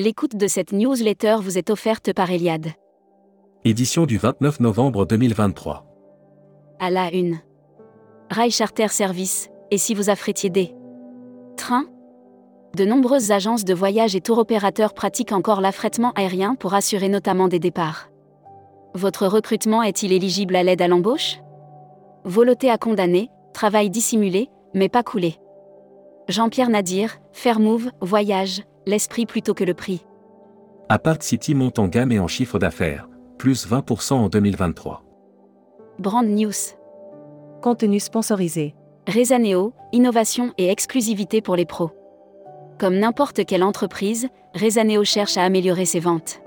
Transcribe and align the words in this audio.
L'écoute 0.00 0.36
de 0.36 0.46
cette 0.46 0.70
newsletter 0.70 1.38
vous 1.42 1.58
est 1.58 1.70
offerte 1.70 2.12
par 2.12 2.30
Eliade. 2.30 2.68
Édition 3.64 4.06
du 4.06 4.16
29 4.16 4.60
novembre 4.60 5.04
2023. 5.04 5.84
À 6.78 6.88
la 6.88 7.12
une. 7.12 7.40
Rail 8.30 8.52
Charter 8.52 8.86
Service, 8.90 9.50
et 9.72 9.76
si 9.76 9.94
vous 9.94 10.08
affrétiez 10.08 10.50
des 10.50 10.72
trains? 11.56 11.86
De 12.76 12.84
nombreuses 12.84 13.32
agences 13.32 13.64
de 13.64 13.74
voyage 13.74 14.14
et 14.14 14.20
tour 14.20 14.38
opérateurs 14.38 14.94
pratiquent 14.94 15.32
encore 15.32 15.60
l'affrètement 15.60 16.12
aérien 16.12 16.54
pour 16.54 16.74
assurer 16.74 17.08
notamment 17.08 17.48
des 17.48 17.58
départs. 17.58 18.08
Votre 18.94 19.26
recrutement 19.26 19.82
est-il 19.82 20.12
éligible 20.12 20.54
à 20.54 20.62
l'aide 20.62 20.80
à 20.80 20.86
l'embauche? 20.86 21.40
Voloté 22.22 22.70
à 22.70 22.78
condamner, 22.78 23.30
travail 23.52 23.90
dissimulé, 23.90 24.48
mais 24.74 24.88
pas 24.88 25.02
coulé. 25.02 25.40
Jean-Pierre 26.28 26.70
Nadir, 26.70 27.16
Fairmove, 27.32 27.90
Voyage, 28.00 28.62
l'esprit 28.88 29.26
plutôt 29.26 29.52
que 29.52 29.64
le 29.64 29.74
prix. 29.74 30.04
Apart 30.88 31.22
City 31.22 31.54
monte 31.54 31.78
en 31.78 31.88
gamme 31.88 32.10
et 32.10 32.18
en 32.18 32.26
chiffre 32.26 32.58
d'affaires, 32.58 33.06
plus 33.36 33.68
20% 33.68 34.14
en 34.14 34.28
2023. 34.30 35.04
Brand 35.98 36.26
News. 36.26 36.54
Contenu 37.60 38.00
sponsorisé. 38.00 38.74
Rezaneo, 39.06 39.74
innovation 39.92 40.54
et 40.56 40.70
exclusivité 40.70 41.42
pour 41.42 41.54
les 41.54 41.66
pros. 41.66 41.90
Comme 42.78 42.98
n'importe 42.98 43.44
quelle 43.44 43.62
entreprise, 43.62 44.28
Rezaneo 44.54 45.04
cherche 45.04 45.36
à 45.36 45.42
améliorer 45.42 45.84
ses 45.84 46.00
ventes. 46.00 46.40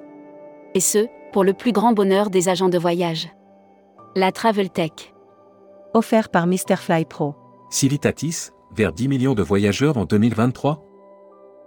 Et 0.73 0.79
ce, 0.79 1.07
pour 1.31 1.43
le 1.43 1.53
plus 1.53 1.71
grand 1.71 1.93
bonheur 1.93 2.31
des 2.31 2.49
agents 2.49 2.69
de 2.69 2.77
voyage. 2.79 3.29
La 4.15 4.31
Travel 4.31 4.71
Tech. 4.71 5.13
Offert 5.93 6.29
par 6.29 6.47
Mr. 6.47 6.77
Fly 6.77 7.05
Pro. 7.05 7.35
Civitatis, 7.69 8.49
vers 8.75 8.93
10 8.93 9.07
millions 9.09 9.35
de 9.35 9.43
voyageurs 9.43 9.97
en 9.97 10.05
2023 10.05 10.90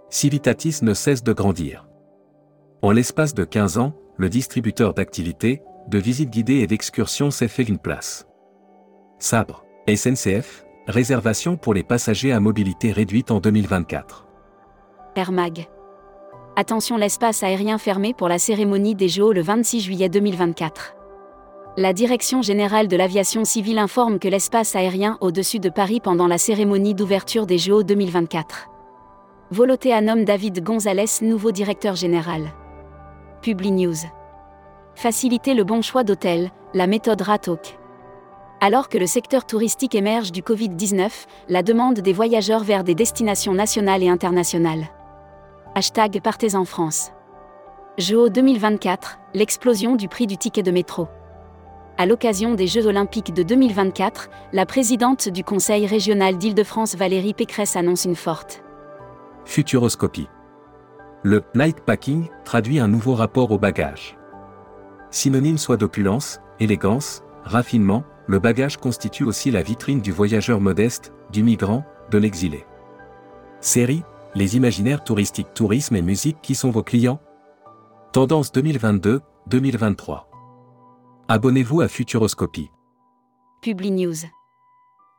Civitatis 0.09 0.79
ne 0.81 0.93
cesse 0.93 1.23
de 1.23 1.33
grandir. 1.33 1.87
En 2.81 2.91
l'espace 2.91 3.33
de 3.33 3.43
15 3.43 3.77
ans, 3.79 3.93
le 4.17 4.29
distributeur 4.29 4.93
d'activités, 4.93 5.61
de 5.87 5.97
visites 5.97 6.29
guidées 6.29 6.59
et 6.59 6.67
d'excursions 6.67 7.31
s'est 7.31 7.47
fait 7.47 7.63
une 7.63 7.79
place. 7.79 8.27
Sabre, 9.19 9.65
SNCF, 9.87 10.65
réservation 10.87 11.57
pour 11.57 11.73
les 11.73 11.83
passagers 11.83 12.31
à 12.31 12.39
mobilité 12.39 12.91
réduite 12.91 13.31
en 13.31 13.39
2024. 13.39 14.27
Air 15.15 15.31
Mag. 15.31 15.67
Attention 16.55 16.97
l'espace 16.97 17.43
aérien 17.43 17.77
fermé 17.77 18.13
pour 18.13 18.29
la 18.29 18.39
cérémonie 18.39 18.95
des 18.95 19.09
JO 19.09 19.33
le 19.33 19.41
26 19.41 19.81
juillet 19.81 20.09
2024. 20.09 20.95
La 21.77 21.91
Direction 21.91 22.41
générale 22.41 22.87
de 22.87 22.95
l'aviation 22.95 23.43
civile 23.43 23.79
informe 23.79 24.19
que 24.19 24.29
l'espace 24.29 24.75
aérien 24.75 25.17
au-dessus 25.19 25.59
de 25.59 25.69
Paris 25.69 25.99
pendant 25.99 26.27
la 26.27 26.37
cérémonie 26.37 26.95
d'ouverture 26.95 27.45
des 27.45 27.57
JO 27.57 27.83
2024. 27.83 28.69
Volotea 29.55 30.01
nomme 30.01 30.25
David 30.25 30.61
Gonzalez 30.61 31.21
nouveau 31.21 31.53
directeur 31.53 31.95
général. 31.95 32.51
Publi 33.41 33.71
News. 33.71 33.95
Faciliter 34.95 35.53
le 35.53 35.63
bon 35.63 35.81
choix 35.81 36.03
d'hôtel, 36.03 36.51
la 36.73 36.87
méthode 36.87 37.21
RATOC. 37.21 37.79
Alors 38.59 38.89
que 38.89 38.97
le 38.97 39.07
secteur 39.07 39.45
touristique 39.45 39.95
émerge 39.95 40.33
du 40.33 40.41
Covid-19, 40.41 41.09
la 41.47 41.63
demande 41.63 42.01
des 42.01 42.11
voyageurs 42.11 42.65
vers 42.65 42.83
des 42.83 42.95
destinations 42.95 43.53
nationales 43.53 44.03
et 44.03 44.09
internationales. 44.09 44.89
Hashtag 45.73 46.19
Partez 46.21 46.55
en 46.55 46.65
France. 46.65 47.13
JO 47.97 48.27
2024, 48.27 49.19
l'explosion 49.35 49.95
du 49.95 50.09
prix 50.09 50.27
du 50.27 50.35
ticket 50.35 50.63
de 50.63 50.71
métro. 50.71 51.07
À 51.97 52.05
l'occasion 52.05 52.55
des 52.55 52.67
Jeux 52.67 52.87
Olympiques 52.87 53.33
de 53.33 53.43
2024, 53.43 54.29
la 54.51 54.65
présidente 54.65 55.29
du 55.29 55.45
Conseil 55.45 55.87
régional 55.87 56.37
d'Île-de-France 56.37 56.97
Valérie 56.97 57.33
Pécresse 57.33 57.77
annonce 57.77 58.03
une 58.03 58.17
forte 58.17 58.64
Futuroscopie. 59.45 60.27
Le 61.23 61.43
night 61.53 61.79
packing 61.81 62.29
traduit 62.43 62.79
un 62.79 62.87
nouveau 62.87 63.13
rapport 63.13 63.51
au 63.51 63.59
bagage. 63.59 64.17
Synonyme 65.11 65.57
soit 65.57 65.77
d'opulence, 65.77 66.41
élégance, 66.59 67.23
raffinement, 67.43 68.03
le 68.27 68.39
bagage 68.39 68.77
constitue 68.77 69.23
aussi 69.23 69.51
la 69.51 69.61
vitrine 69.61 70.01
du 70.01 70.11
voyageur 70.11 70.59
modeste, 70.59 71.13
du 71.31 71.43
migrant, 71.43 71.85
de 72.11 72.17
l'exilé. 72.17 72.65
Série, 73.61 74.03
les 74.33 74.57
imaginaires 74.57 75.03
touristiques 75.03 75.53
tourisme 75.53 75.95
et 75.95 76.01
musique 76.01 76.41
qui 76.41 76.55
sont 76.55 76.71
vos 76.71 76.83
clients 76.83 77.21
Tendance 78.11 78.51
2022-2023. 78.51 80.25
Abonnez-vous 81.27 81.81
à 81.81 81.87
Futuroscopie. 81.87 82.69
Publi 83.61 83.91
News. 83.91 84.15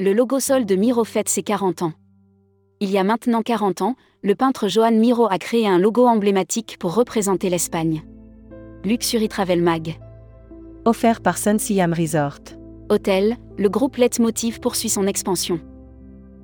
Le 0.00 0.12
logo 0.12 0.40
sol 0.40 0.66
de 0.66 0.74
Miro 0.76 1.04
fête 1.04 1.28
ses 1.28 1.42
40 1.42 1.82
ans. 1.82 1.92
Il 2.78 2.90
y 2.90 2.98
a 2.98 3.04
maintenant 3.04 3.40
40 3.40 3.80
ans, 3.80 3.96
le 4.22 4.34
peintre 4.34 4.68
Joan 4.68 4.98
Miro 4.98 5.26
a 5.30 5.38
créé 5.38 5.66
un 5.66 5.78
logo 5.78 6.06
emblématique 6.06 6.76
pour 6.78 6.94
représenter 6.94 7.48
l'Espagne. 7.48 8.02
Luxury 8.84 9.28
Travel 9.28 9.62
Mag. 9.62 9.98
Offert 10.84 11.22
par 11.22 11.38
Sun 11.38 11.58
Siam 11.58 11.94
Resort. 11.94 12.40
Hôtel, 12.90 13.38
le 13.56 13.70
groupe 13.70 13.96
Letmotiv 13.96 14.60
poursuit 14.60 14.90
son 14.90 15.06
expansion. 15.06 15.58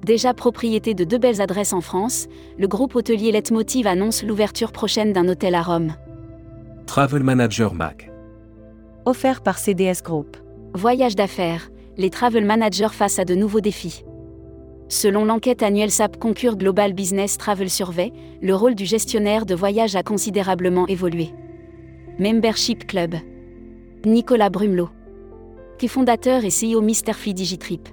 Déjà 0.07 0.33
propriété 0.33 0.95
de 0.95 1.05
deux 1.05 1.19
belles 1.19 1.43
adresses 1.43 1.75
en 1.75 1.83
France, 1.83 2.29
le 2.59 2.67
groupe 2.67 2.97
hôtelier 2.97 3.31
Letmotiv 3.31 3.87
annonce 3.87 4.23
l'ouverture 4.23 4.73
prochaine 4.73 5.13
d'un 5.13 5.29
hôtel 5.29 5.55
à 5.55 5.63
Rome. 5.63 5.95
Travel 6.87 7.23
Manager 7.23 7.75
Mag. 7.75 8.11
Offert 9.05 9.43
par 9.43 9.59
CDS 9.59 10.03
Group. 10.03 10.39
Voyage 10.73 11.15
d'affaires, 11.15 11.69
les 11.99 12.09
travel 12.09 12.47
managers 12.47 12.89
face 12.91 13.19
à 13.19 13.27
de 13.27 13.35
nouveaux 13.35 13.61
défis. 13.61 14.03
Selon 14.93 15.25
l'enquête 15.25 15.63
annuelle 15.63 15.91
SAP 15.91 16.19
Concur 16.19 16.59
Global 16.59 16.93
Business 16.93 17.39
Travel 17.39 17.71
Survey, 17.71 18.13
le 18.43 18.55
rôle 18.55 18.75
du 18.75 18.85
gestionnaire 18.85 19.47
de 19.47 19.55
voyage 19.55 19.97
a 19.97 20.03
considérablement 20.03 20.87
évolué. 20.87 21.31
Membership 22.19 22.87
Club. 22.87 23.15
Nicolas 24.05 24.51
Brumelot. 24.51 24.91
Fondateur 25.89 26.45
et 26.45 26.51
CEO 26.51 26.83
Free 27.15 27.33
Digitrip. 27.33 27.89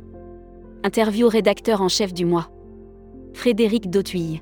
Interview 0.84 1.30
rédacteur 1.30 1.82
en 1.82 1.88
chef 1.88 2.14
du 2.14 2.26
mois. 2.26 2.50
Frédéric 3.34 3.90
Dautuille. 3.90 4.42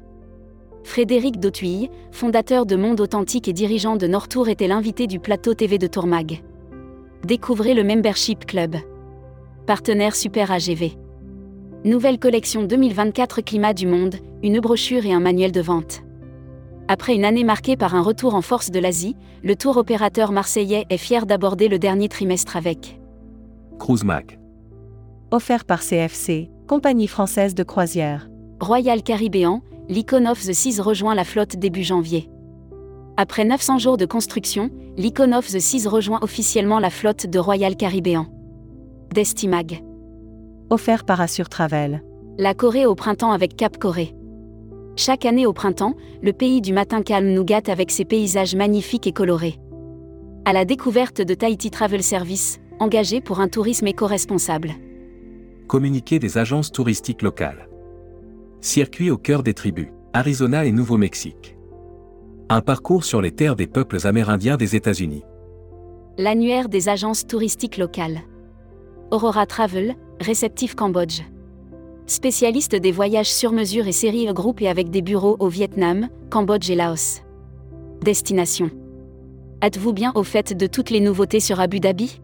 Frédéric 0.84 1.40
Dautuille, 1.40 1.92
fondateur 2.12 2.66
de 2.66 2.76
Monde 2.76 3.02
Authentique 3.02 3.48
et 3.48 3.54
dirigeant 3.54 3.98
de 3.98 4.08
Nortour, 4.08 4.50
était 4.50 4.68
l'invité 4.68 5.06
du 5.06 5.20
plateau 5.20 5.54
TV 5.54 5.78
de 5.78 5.86
Tourmag. 5.86 6.42
Découvrez 7.24 7.76
le 7.76 7.84
Membership 7.84 8.48
Club. 8.48 8.78
Partenaire 9.68 10.16
Super 10.16 10.52
AGV. 10.52 10.98
Nouvelle 11.86 12.18
collection 12.18 12.64
2024 12.64 13.42
Climat 13.42 13.74
du 13.74 13.86
Monde, 13.86 14.16
une 14.42 14.60
brochure 14.60 15.06
et 15.06 15.14
un 15.14 15.20
manuel 15.20 15.52
de 15.52 15.62
vente. 15.62 16.02
Après 16.88 17.14
une 17.14 17.24
année 17.24 17.44
marquée 17.44 17.78
par 17.78 17.94
un 17.94 18.02
retour 18.02 18.34
en 18.34 18.42
force 18.42 18.72
de 18.72 18.80
l'Asie, 18.80 19.16
le 19.44 19.56
tour 19.56 19.78
opérateur 19.78 20.32
marseillais 20.32 20.86
est 20.90 20.98
fier 20.98 21.28
d'aborder 21.28 21.68
le 21.68 21.78
dernier 21.78 22.10
trimestre 22.10 22.58
avec 22.58 23.00
Cruise 23.78 24.04
Mag. 24.04 24.40
Offert 25.30 25.66
par 25.66 25.82
CFC, 25.84 26.50
compagnie 26.68 27.08
française 27.08 27.54
de 27.54 27.64
croisière. 27.64 28.28
Royal 28.60 29.04
Caribbean, 29.04 29.62
l'Icon 29.88 30.26
of 30.26 30.44
the 30.44 30.54
Seas 30.54 30.82
rejoint 30.82 31.14
la 31.14 31.26
flotte 31.26 31.58
début 31.58 31.84
janvier. 31.84 32.28
Après 33.18 33.46
900 33.46 33.78
jours 33.78 33.98
de 33.98 34.06
construction, 34.06 34.72
l'Icon 34.98 35.32
of 35.32 35.46
the 35.46 35.60
Seas 35.60 35.88
rejoint 35.88 36.20
officiellement 36.24 36.80
la 36.80 36.90
flotte 36.90 37.28
de 37.28 37.38
Royal 37.38 37.76
Caribbean. 37.76 38.26
Destimag 39.14 39.84
offert 40.70 41.06
par 41.06 41.22
Assure 41.22 41.50
Travel. 41.50 42.04
La 42.38 42.54
Corée 42.54 42.86
au 42.86 42.96
printemps 42.96 43.32
avec 43.32 43.56
Cap 43.56 43.78
Corée. 43.78 44.14
Chaque 44.96 45.26
année 45.26 45.46
au 45.46 45.54
printemps, 45.54 45.94
le 46.22 46.34
pays 46.34 46.62
du 46.62 46.74
matin 46.74 47.02
calme 47.02 47.30
nous 47.30 47.44
gâte 47.44 47.70
avec 47.70 47.92
ses 47.92 48.06
paysages 48.06 48.56
magnifiques 48.56 49.08
et 49.08 49.12
colorés. 49.12 49.58
À 50.46 50.54
la 50.54 50.66
découverte 50.66 51.22
de 51.22 51.34
Tahiti 51.34 51.72
Travel 51.72 52.04
Service, 52.04 52.60
engagé 52.80 53.22
pour 53.22 53.40
un 53.40 53.48
tourisme 53.48 53.88
éco-responsable. 53.88 54.72
Communiqué 55.68 56.20
des 56.20 56.38
agences 56.38 56.72
touristiques 56.72 57.22
locales. 57.22 57.68
Circuit 58.62 59.12
au 59.12 59.18
cœur 59.18 59.44
des 59.44 59.54
tribus, 59.54 59.90
Arizona 60.14 60.66
et 60.66 60.72
Nouveau-Mexique. 60.72 61.58
Un 62.50 62.62
parcours 62.62 63.04
sur 63.04 63.22
les 63.22 63.32
terres 63.32 63.56
des 63.56 63.68
peuples 63.68 64.06
amérindiens 64.06 64.58
des 64.58 64.76
États-Unis. 64.76 65.24
L'annuaire 66.18 66.70
des 66.70 66.90
agences 66.90 67.28
touristiques 67.28 67.78
locales. 67.78 68.22
Aurora 69.12 69.46
Travel, 69.46 69.96
réceptif 70.20 70.76
Cambodge. 70.76 71.22
Spécialiste 72.06 72.76
des 72.76 72.92
voyages 72.92 73.32
sur 73.32 73.52
mesure 73.52 73.88
et 73.88 73.92
série 73.92 74.26
groupe 74.34 74.62
et 74.62 74.68
avec 74.68 74.90
des 74.90 75.02
bureaux 75.02 75.36
au 75.40 75.48
Vietnam, 75.48 76.10
Cambodge 76.30 76.70
et 76.70 76.76
Laos. 76.76 77.22
Destination. 78.02 78.72
Êtes-vous 79.62 79.94
bien 79.94 80.12
au 80.16 80.24
fait 80.24 80.56
de 80.56 80.68
toutes 80.68 80.90
les 80.90 81.00
nouveautés 81.00 81.40
sur 81.40 81.60
Abu 81.60 81.80
Dhabi? 81.80 82.22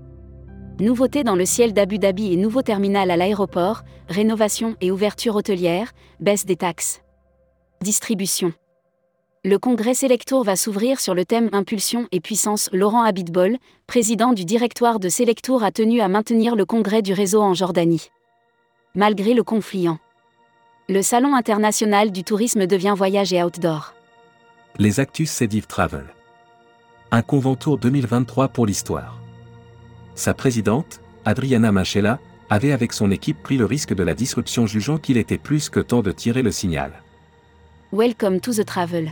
Nouveautés 0.80 1.24
dans 1.24 1.36
le 1.36 1.46
ciel 1.46 1.74
d'Abu 1.74 2.00
Dhabi 2.00 2.34
et 2.34 2.38
nouveau 2.38 2.62
terminal 2.62 3.12
à 3.12 3.18
l'aéroport, 3.18 3.84
rénovation 4.08 4.76
et 4.82 4.92
ouverture 4.92 5.36
hôtelière, 5.36 5.92
baisse 6.20 6.46
des 6.46 6.56
taxes. 6.56 7.02
Distribution. 7.82 8.54
Le 9.46 9.60
congrès 9.60 9.94
Selectour 9.94 10.46
va 10.46 10.56
s'ouvrir 10.56 11.02
sur 11.02 11.14
le 11.14 11.26
thème 11.26 11.50
Impulsion 11.52 12.08
et 12.14 12.22
puissance. 12.22 12.70
Laurent 12.72 13.04
Abitbol, 13.04 13.58
président 13.88 14.32
du 14.32 14.46
directoire 14.46 15.02
de 15.02 15.10
Selectour, 15.10 15.66
a 15.66 15.72
tenu 15.72 16.00
à 16.00 16.08
maintenir 16.08 16.56
le 16.56 16.64
congrès 16.64 17.02
du 17.02 17.12
réseau 17.12 17.42
en 17.42 17.54
Jordanie. 17.54 18.10
Malgré 18.96 19.34
le 19.34 19.44
conflit 19.44 19.90
Le 20.88 21.02
Salon 21.02 21.36
international 21.36 22.14
du 22.14 22.24
tourisme 22.24 22.68
devient 22.68 22.94
voyage 22.96 23.34
et 23.34 23.44
outdoor. 23.44 23.94
Les 24.80 25.02
Actus 25.02 25.30
Cediv 25.30 25.68
Travel. 25.68 26.06
Un 27.12 27.22
conventour 27.22 27.78
2023 27.78 28.48
pour 28.48 28.66
l'histoire. 28.66 29.20
Sa 30.16 30.34
présidente, 30.34 31.02
Adriana 31.26 31.74
Machella, 31.74 32.20
avait 32.50 32.72
avec 32.72 32.94
son 32.94 33.12
équipe 33.12 33.44
pris 33.44 33.58
le 33.58 33.66
risque 33.66 33.94
de 33.94 34.04
la 34.04 34.14
disruption 34.14 34.68
jugeant 34.68 35.00
qu'il 35.00 35.18
était 35.18 35.38
plus 35.38 35.68
que 35.68 35.82
temps 35.82 36.02
de 36.02 36.14
tirer 36.14 36.44
le 36.44 36.52
signal. 36.54 36.94
Welcome 37.92 38.40
to 38.40 38.54
the 38.54 38.64
travel. 38.66 39.12